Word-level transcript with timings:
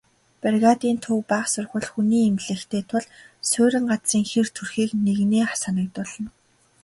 Бригадын 0.43 0.95
төвд 1.03 1.25
бага 1.31 1.47
сургууль, 1.53 1.89
хүний 1.91 2.23
эмнэлэгтэй 2.29 2.83
тул 2.91 3.05
суурин 3.49 3.85
газрын 3.91 4.23
хэр 4.31 4.47
төрхийг 4.55 4.91
нэгнээ 5.05 5.45
санагдуулна. 5.61 6.29